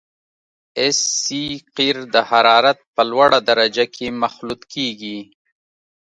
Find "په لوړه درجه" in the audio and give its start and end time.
2.95-3.85